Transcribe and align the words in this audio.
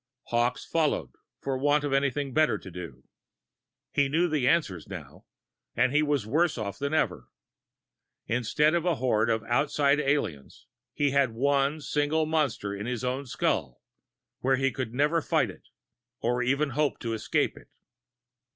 Hawkes 0.29 0.65
followed, 0.65 1.11
for 1.43 1.55
want 1.59 1.83
of 1.83 1.93
anything 1.93 2.33
better 2.33 2.57
to 2.57 2.71
do. 2.71 3.03
He 3.91 4.09
knew 4.09 4.27
the 4.27 4.47
answers 4.47 4.87
now 4.89 5.25
and 5.75 5.91
he 5.93 6.01
was 6.01 6.25
worse 6.25 6.57
off 6.57 6.79
than 6.79 6.91
ever. 6.91 7.27
Instead 8.25 8.73
of 8.73 8.83
a 8.83 8.95
horde 8.95 9.29
of 9.29 9.43
outside 9.43 9.99
aliens, 9.99 10.65
he 10.95 11.11
had 11.11 11.33
one 11.33 11.81
single 11.81 12.25
monster 12.25 12.73
in 12.73 12.87
his 12.87 13.03
own 13.03 13.27
skull, 13.27 13.83
where 14.39 14.55
he 14.55 14.71
could 14.71 14.91
never 14.91 15.21
fight 15.21 15.51
it, 15.51 15.67
or 16.19 16.41
even 16.41 16.71
hope 16.71 16.97
to 17.01 17.13
escape 17.13 17.55
it. 17.55 17.67